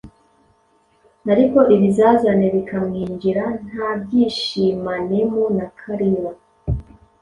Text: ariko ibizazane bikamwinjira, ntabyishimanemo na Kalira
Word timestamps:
ariko 1.33 1.59
ibizazane 1.75 2.45
bikamwinjira, 2.55 3.43
ntabyishimanemo 3.67 5.41
na 5.57 5.67
Kalira 5.79 6.31